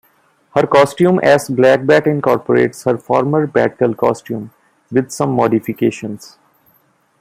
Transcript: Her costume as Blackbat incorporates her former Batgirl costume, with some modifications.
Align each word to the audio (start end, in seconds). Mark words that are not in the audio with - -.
Her 0.55 0.65
costume 0.65 1.19
as 1.21 1.47
Blackbat 1.47 2.07
incorporates 2.07 2.85
her 2.85 2.97
former 2.97 3.45
Batgirl 3.45 3.97
costume, 3.97 4.49
with 4.91 5.11
some 5.11 5.31
modifications. 5.31 6.39